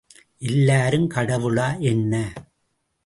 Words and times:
எல்லாரும் 0.41 1.07
கடவுளா 1.09 1.79
என்ன? 1.83 2.13